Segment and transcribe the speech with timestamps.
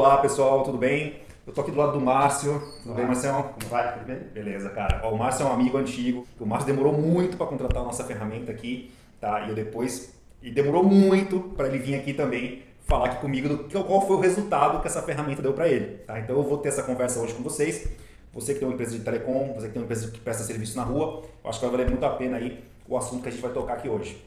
[0.00, 1.16] Olá pessoal, tudo bem?
[1.46, 2.58] Eu tô aqui do lado do Márcio.
[2.82, 3.42] Tudo bem, Marcelo?
[3.42, 3.92] Como vai?
[3.92, 4.16] Tudo bem?
[4.32, 5.02] Beleza, cara.
[5.04, 6.26] Ó, o Márcio é um amigo antigo.
[6.40, 8.90] O Márcio demorou muito para contratar a nossa ferramenta aqui,
[9.20, 9.42] tá?
[9.42, 10.14] E eu depois.
[10.40, 14.20] E demorou muito para ele vir aqui também falar aqui comigo do qual foi o
[14.20, 16.18] resultado que essa ferramenta deu para ele, tá?
[16.18, 17.86] Então eu vou ter essa conversa hoje com vocês.
[18.32, 20.78] Você que tem uma empresa de telecom, você que tem uma empresa que presta serviço
[20.78, 23.32] na rua, eu acho que vai valer muito a pena aí o assunto que a
[23.32, 24.18] gente vai tocar aqui hoje.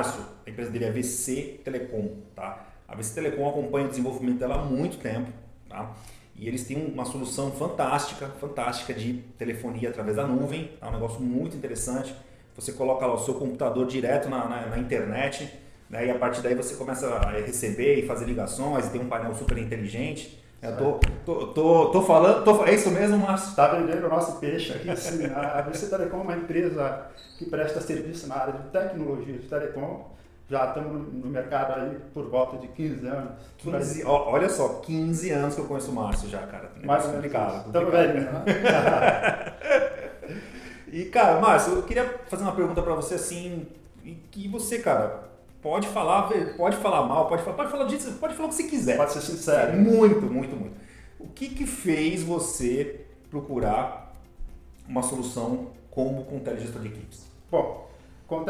[0.00, 2.66] Março, a empresa dele é a VC Telecom, tá?
[2.88, 5.30] A VC Telecom acompanha o desenvolvimento dela há muito tempo,
[5.68, 5.94] tá?
[6.34, 11.20] E eles têm uma solução fantástica, fantástica de telefonia através da nuvem, é um negócio
[11.20, 12.14] muito interessante.
[12.56, 15.52] Você coloca lá o seu computador direto na, na, na internet,
[15.88, 16.06] né?
[16.06, 19.58] E a partir daí você começa a receber e fazer ligações, tem um painel super
[19.58, 20.42] inteligente.
[20.62, 23.48] Eu tô, tô, tô, tô falando, tô, é isso mesmo, Márcio?
[23.48, 25.24] Está vendendo o nosso peixe aqui, sim.
[25.32, 27.06] A VC Telecom é uma empresa
[27.38, 30.10] que presta serviço na área de tecnologia de telecom.
[30.50, 33.32] Já estamos no mercado aí por volta de 15 anos.
[33.58, 36.70] 15, ó, olha só, 15 anos que eu conheço o Márcio já, cara.
[36.84, 37.66] Mais complicado.
[37.66, 38.44] Estamos velhos, né?
[40.92, 43.66] e, cara, Márcio, eu queria fazer uma pergunta para você assim,
[44.04, 45.29] e que você, cara,
[45.62, 48.64] pode falar, pode falar mal, pode falar, pode falar disso, pode falar o que você
[48.64, 48.96] quiser.
[48.96, 49.76] Pode ser sincero.
[49.76, 50.76] Muito, muito, muito.
[51.18, 54.14] O que que fez você procurar
[54.88, 56.38] uma solução como com
[56.80, 57.30] de equipes?
[57.50, 57.88] Bom,
[58.26, 58.44] com o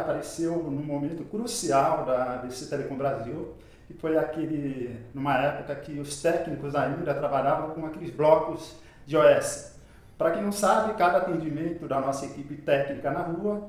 [0.00, 3.54] apareceu num momento crucial da ABC Telecom Brasil,
[3.90, 9.74] e foi aquele, numa época que os técnicos ainda trabalhavam com aqueles blocos de OS.
[10.18, 13.68] Para quem não sabe, cada atendimento da nossa equipe técnica na rua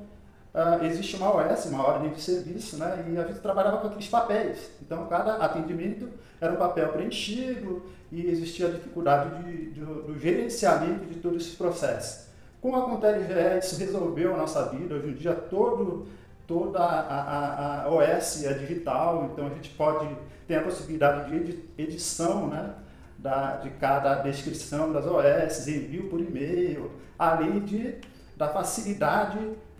[0.59, 3.05] Uh, existe uma OS, uma ordem de serviço, né?
[3.09, 4.69] e a gente trabalhava com aqueles papéis.
[4.81, 6.09] Então, cada atendimento
[6.41, 11.55] era um papel preenchido e existia a dificuldade de, de, do gerenciamento de todos esses
[11.55, 12.27] processos.
[12.59, 14.95] Com a ContelGE, isso resolveu a nossa vida.
[14.95, 16.07] Hoje em dia, todo,
[16.45, 20.13] toda a, a, a OS é digital, então a gente pode
[20.45, 22.73] ter a possibilidade de edição né?
[23.17, 27.95] da, de cada descrição das OS, envio por e-mail, além de,
[28.35, 29.39] da facilidade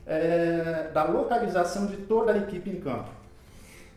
[0.10, 3.10] é, da localização de toda a equipe em campo?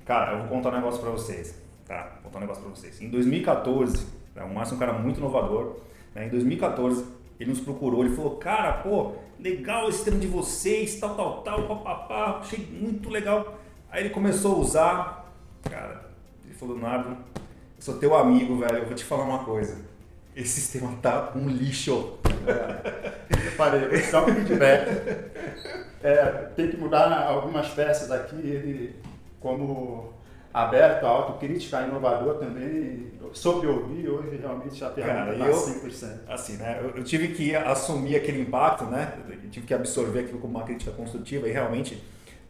[0.05, 2.19] Cara, eu vou contar um negócio para vocês, tá?
[2.23, 3.01] Vou contar um negócio para vocês.
[3.01, 5.77] Em 2014, né, o Márcio é um cara muito inovador.
[6.15, 6.27] Né?
[6.27, 7.07] Em 2014,
[7.41, 11.67] ele nos procurou, ele falou, cara, pô, legal esse termo de vocês, tal, tal, tal,
[11.67, 13.59] papapá, achei muito legal.
[13.91, 16.11] Aí ele começou a usar, cara,
[16.45, 17.17] ele falou, Nardo,
[17.79, 19.81] sou teu amigo, velho, eu vou te falar uma coisa.
[20.37, 22.19] Esse sistema tá um lixo.
[22.47, 23.02] É,
[23.65, 24.89] falei, só um feedback.
[26.03, 26.25] É,
[26.57, 28.97] tem que mudar algumas peças aqui, ele
[29.41, 30.13] como
[30.53, 36.09] aberto, autocrítica, inovador também, soube ouvir, hoje realmente a ferramenta está 100%.
[36.29, 40.39] Assim, né, eu, eu, tive que assumir aquele impacto, né, eu tive que absorver aquilo
[40.39, 42.03] como uma crítica construtiva e realmente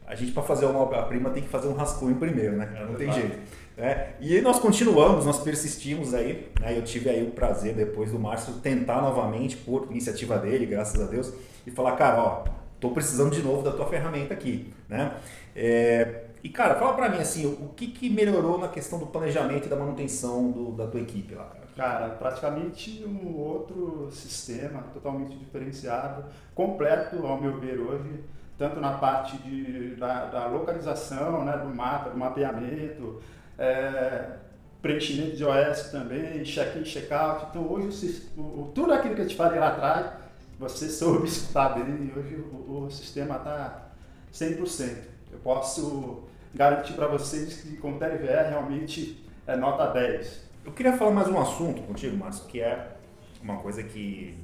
[0.05, 3.11] a gente para fazer uma obra-prima tem que fazer um rascunho primeiro, né, não tem
[3.11, 3.37] jeito.
[3.75, 4.13] Né?
[4.19, 8.53] E nós continuamos, nós persistimos aí, né, eu tive aí o prazer depois do Márcio
[8.55, 11.33] tentar novamente, por iniciativa dele, graças a Deus,
[11.65, 12.43] e falar, cara, ó,
[12.75, 15.13] estou precisando de novo da tua ferramenta aqui, né?
[15.55, 19.67] É, e cara, fala para mim assim, o que, que melhorou na questão do planejamento
[19.67, 21.63] e da manutenção do, da tua equipe lá, cara?
[21.75, 28.23] Cara, praticamente um outro sistema totalmente diferenciado, completo ao meu ver hoje,
[28.57, 33.21] tanto na parte de, da, da localização, né, do mapa, do mapeamento,
[33.57, 34.37] é,
[34.81, 37.47] preenchimento de OS também, check-in, check-out.
[37.49, 40.23] Então hoje o, o, tudo aquilo que eu te falei lá atrás
[40.59, 43.89] você soube escutar bem e hoje o, o sistema está
[44.33, 44.97] 100%.
[45.31, 50.43] Eu posso garantir para vocês que com o TLVR realmente é nota 10.
[50.65, 52.95] Eu queria falar mais um assunto contigo, Márcio, que é
[53.41, 54.37] uma coisa que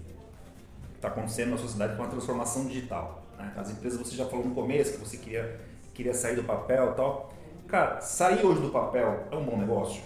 [1.00, 3.24] está acontecendo na sociedade com a transformação digital.
[3.38, 3.54] Né?
[3.56, 5.60] As empresas, você já falou no começo que você queria,
[5.94, 7.34] queria sair do papel e tal.
[7.68, 10.02] Cara, sair hoje do papel é um bom negócio?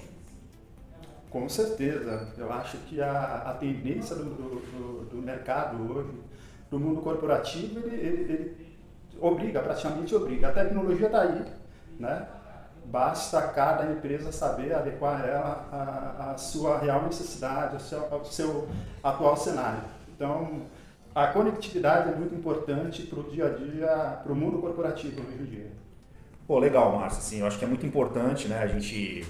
[1.32, 2.28] Com certeza.
[2.38, 6.12] Eu acho que a, a tendência do, do, do, mercado hoje,
[6.70, 8.78] do mundo corporativo, ele, ele, ele
[9.20, 10.50] obriga, praticamente obriga.
[10.50, 11.44] A tecnologia está aí,
[12.00, 12.28] né?
[12.86, 18.68] Basta cada empresa saber adequar ela à, à sua real necessidade, ao seu, ao seu
[19.02, 19.82] atual cenário.
[20.16, 20.64] Então,
[21.16, 25.42] a conectividade é muito importante para o dia a dia, para o mundo corporativo hoje
[25.42, 25.72] em dia.
[26.48, 27.20] Pô, legal, Márcio.
[27.20, 29.26] Assim, eu acho que é muito importante né, a gente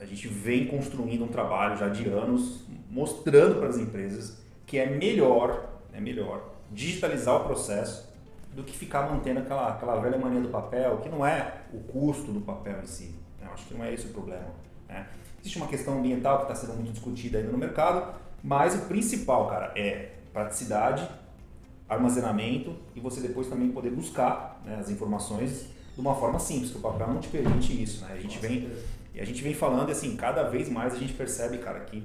[0.00, 4.86] a gente vem construindo um trabalho já de anos mostrando para as empresas que é
[4.86, 8.12] melhor, é melhor digitalizar o processo
[8.52, 12.32] do que ficar mantendo aquela, aquela velha mania do papel, que não é o custo
[12.32, 13.14] do papel em si.
[13.40, 13.48] Né?
[13.52, 14.46] Acho que não é esse o problema.
[14.88, 15.06] Né?
[15.40, 19.48] Existe uma questão ambiental que está sendo muito discutida ainda no mercado, mas o principal,
[19.48, 21.08] cara, é praticidade,
[21.88, 26.78] armazenamento e você depois também poder buscar né, as informações de uma forma simples, que
[26.78, 28.04] o papel não te permite isso.
[28.04, 28.14] Né?
[28.14, 28.68] A gente vem,
[29.14, 32.04] e a gente vem falando assim, cada vez mais a gente percebe, cara, que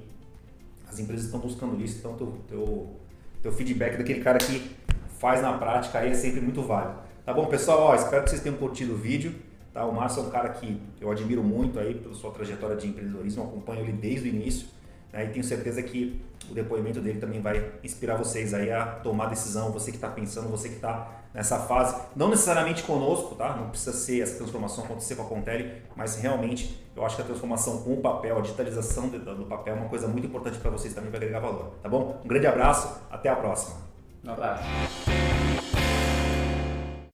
[0.88, 2.96] as empresas estão buscando isso, então teu, teu,
[3.42, 4.76] teu feedback daquele cara que
[5.18, 7.00] faz na prática aí é sempre muito válido.
[7.26, 7.80] Tá bom, pessoal?
[7.80, 9.34] Ó, espero que vocês tenham curtido o vídeo.
[9.72, 9.84] Tá?
[9.84, 13.44] O Márcio é um cara que eu admiro muito aí pela sua trajetória de empreendedorismo,
[13.44, 14.66] acompanho ele desde o início
[15.12, 15.26] né?
[15.26, 16.20] e tenho certeza que
[16.52, 20.48] o depoimento dele também vai inspirar vocês aí a tomar decisão, você que está pensando,
[20.48, 23.56] você que está nessa fase, não necessariamente conosco, tá?
[23.56, 27.24] Não precisa ser essa transformação acontecer com a Contele, mas realmente eu acho que a
[27.24, 30.92] transformação com o papel, a digitalização do papel é uma coisa muito importante para vocês
[30.92, 32.20] também, vai agregar valor, tá bom?
[32.24, 33.76] Um grande abraço, até a próxima.
[34.24, 34.64] Um abraço.